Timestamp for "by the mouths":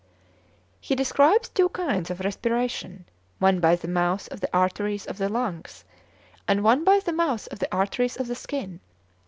3.59-4.27, 6.83-7.45